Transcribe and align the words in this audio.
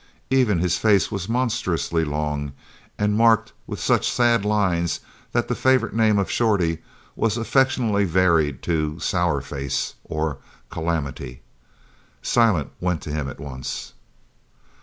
Even 0.31 0.57
his 0.57 0.77
face 0.79 1.11
was 1.11 1.29
monstrously 1.29 2.03
long, 2.03 2.53
and 2.97 3.15
marked 3.15 3.53
with 3.67 3.79
such 3.79 4.09
sad 4.09 4.43
lines 4.43 5.01
that 5.31 5.47
the 5.47 5.53
favourite 5.53 5.93
name 5.93 6.17
of 6.17 6.27
"Shorty" 6.31 6.79
was 7.15 7.37
affectionately 7.37 8.05
varied 8.05 8.63
to 8.63 8.97
"Sour 8.97 9.41
face" 9.41 9.93
or 10.03 10.39
"Calamity." 10.71 11.41
Silent 12.23 12.71
went 12.79 13.03
to 13.03 13.11
him 13.11 13.29
at 13.29 13.39
once. 13.39 13.93